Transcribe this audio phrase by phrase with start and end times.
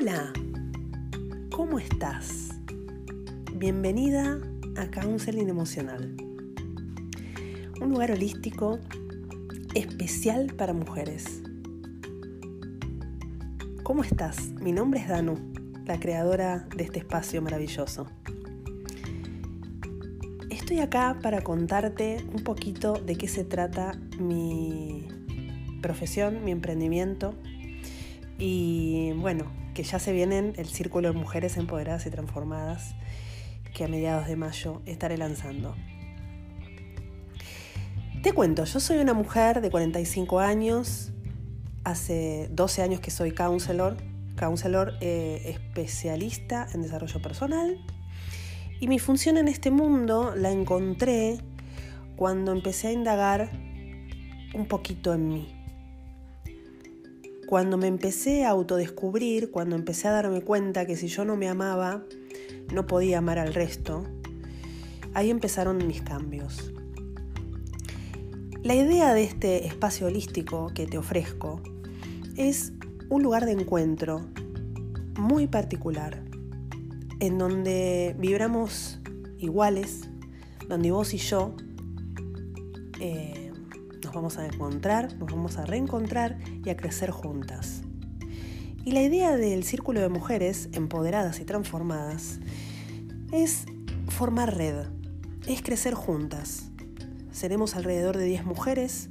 [0.00, 0.32] Hola,
[1.50, 2.50] ¿cómo estás?
[3.52, 4.38] Bienvenida
[4.76, 6.14] a Counseling Emocional,
[7.80, 8.78] un lugar holístico
[9.74, 11.42] especial para mujeres.
[13.82, 14.50] ¿Cómo estás?
[14.60, 15.34] Mi nombre es Danu,
[15.84, 18.06] la creadora de este espacio maravilloso.
[20.48, 25.08] Estoy acá para contarte un poquito de qué se trata mi
[25.82, 27.34] profesión, mi emprendimiento
[28.38, 32.96] y bueno, que ya se vienen el Círculo de Mujeres Empoderadas y Transformadas
[33.72, 35.76] que a mediados de mayo estaré lanzando.
[38.24, 41.12] Te cuento, yo soy una mujer de 45 años,
[41.84, 43.96] hace 12 años que soy counselor,
[44.36, 47.78] counselor eh, especialista en desarrollo personal
[48.80, 51.38] y mi función en este mundo la encontré
[52.16, 53.48] cuando empecé a indagar
[54.54, 55.57] un poquito en mí.
[57.48, 61.48] Cuando me empecé a autodescubrir, cuando empecé a darme cuenta que si yo no me
[61.48, 62.04] amaba,
[62.74, 64.04] no podía amar al resto,
[65.14, 66.74] ahí empezaron mis cambios.
[68.62, 71.62] La idea de este espacio holístico que te ofrezco
[72.36, 72.74] es
[73.08, 74.26] un lugar de encuentro
[75.18, 76.22] muy particular,
[77.18, 79.00] en donde vibramos
[79.38, 80.02] iguales,
[80.68, 81.56] donde vos y yo
[83.00, 83.47] eh,
[84.08, 87.82] nos vamos a encontrar, nos vamos a reencontrar y a crecer juntas.
[88.82, 92.38] Y la idea del círculo de mujeres empoderadas y transformadas
[93.32, 93.66] es
[94.08, 94.86] formar red,
[95.46, 96.70] es crecer juntas.
[97.32, 99.10] Seremos alrededor de 10 mujeres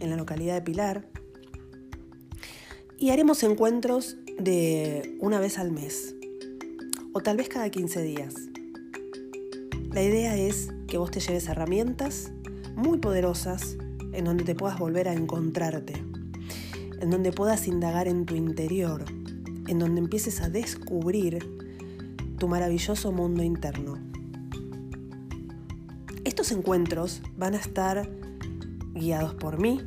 [0.00, 1.08] en la localidad de Pilar
[2.98, 6.14] y haremos encuentros de una vez al mes
[7.14, 8.34] o tal vez cada 15 días.
[9.92, 12.32] La idea es que vos te lleves herramientas
[12.74, 13.78] muy poderosas
[14.12, 15.94] en donde te puedas volver a encontrarte,
[17.00, 19.04] en donde puedas indagar en tu interior,
[19.68, 21.38] en donde empieces a descubrir
[22.38, 23.98] tu maravilloso mundo interno.
[26.24, 28.08] Estos encuentros van a estar
[28.94, 29.80] guiados por mí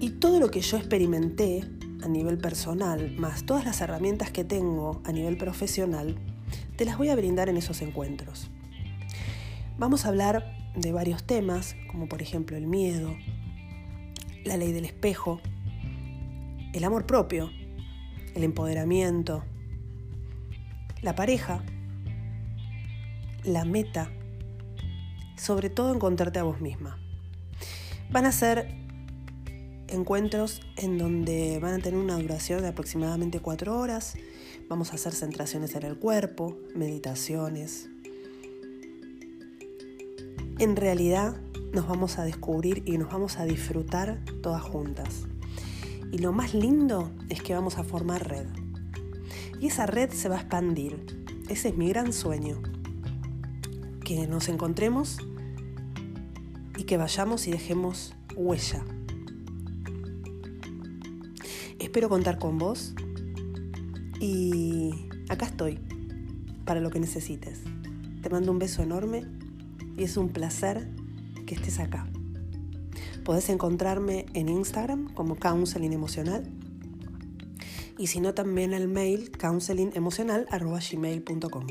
[0.00, 1.64] y todo lo que yo experimenté
[2.02, 6.16] a nivel personal, más todas las herramientas que tengo a nivel profesional,
[6.76, 8.50] te las voy a brindar en esos encuentros.
[9.78, 13.16] Vamos a hablar de varios temas, como por ejemplo el miedo,
[14.44, 15.40] la ley del espejo,
[16.72, 17.50] el amor propio,
[18.34, 19.44] el empoderamiento,
[21.02, 21.62] la pareja,
[23.44, 24.10] la meta,
[25.36, 26.98] sobre todo encontrarte a vos misma.
[28.10, 28.74] Van a ser
[29.88, 34.16] encuentros en donde van a tener una duración de aproximadamente cuatro horas.
[34.68, 37.88] Vamos a hacer centraciones en el cuerpo, meditaciones,
[40.58, 41.36] en realidad
[41.72, 45.26] nos vamos a descubrir y nos vamos a disfrutar todas juntas.
[46.10, 48.46] Y lo más lindo es que vamos a formar red.
[49.60, 51.24] Y esa red se va a expandir.
[51.48, 52.60] Ese es mi gran sueño.
[54.04, 55.18] Que nos encontremos
[56.76, 58.84] y que vayamos y dejemos huella.
[61.78, 62.94] Espero contar con vos
[64.18, 65.78] y acá estoy
[66.64, 67.60] para lo que necesites.
[68.22, 69.37] Te mando un beso enorme
[69.98, 70.88] y es un placer
[71.44, 72.06] que estés acá.
[73.24, 76.50] Podés encontrarme en Instagram como Counseling Emocional
[77.98, 81.66] y si no también el mail counselingemocional.gmail.com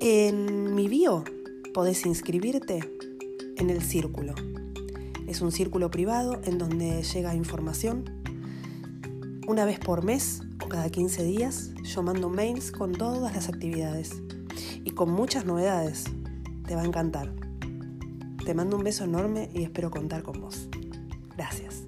[0.00, 1.24] En mi bio
[1.72, 2.80] podés inscribirte
[3.56, 4.34] en el círculo.
[5.26, 8.04] Es un círculo privado en donde llega información.
[9.48, 14.10] Una vez por mes o cada 15 días yo mando mails con todas las actividades
[14.84, 16.04] y con muchas novedades
[16.66, 17.32] te va a encantar.
[18.44, 20.68] Te mando un beso enorme y espero contar con vos.
[21.36, 21.84] Gracias.